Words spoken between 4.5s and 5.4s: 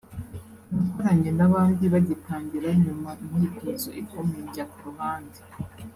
ku ruhande